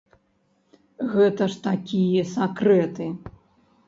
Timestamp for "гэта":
1.11-1.43